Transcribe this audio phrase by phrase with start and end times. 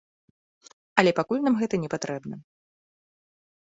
[1.03, 2.35] Але пакуль нам гэта непатрэбна.